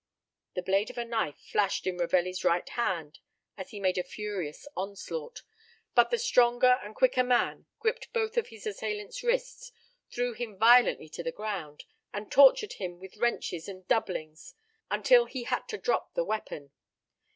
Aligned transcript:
The 0.55 0.63
blade 0.63 0.89
of 0.89 0.97
a 0.97 1.05
knife 1.05 1.37
flashed 1.37 1.85
in 1.85 1.97
Ravelli's 1.99 2.43
right 2.43 2.67
hand, 2.69 3.19
as 3.55 3.69
he 3.69 3.79
made 3.79 3.99
a 3.99 4.03
furious 4.03 4.67
onslaught; 4.75 5.43
but 5.93 6.09
the 6.09 6.17
stronger 6.17 6.79
and 6.81 6.95
quicker 6.95 7.23
man 7.23 7.67
gripped 7.77 8.11
both 8.11 8.35
of 8.35 8.47
his 8.47 8.65
assailant's 8.65 9.21
wrists, 9.21 9.71
threw 10.09 10.33
him 10.33 10.57
violently 10.57 11.07
to 11.09 11.21
the 11.21 11.31
ground, 11.31 11.85
and 12.11 12.31
tortured 12.31 12.73
him 12.73 12.99
with 12.99 13.17
wrenches 13.17 13.67
and 13.69 13.87
doublings 13.87 14.55
until 14.89 15.25
he 15.25 15.43
had 15.43 15.67
to 15.67 15.77
drop 15.77 16.15
the 16.15 16.23
weapon. 16.25 16.71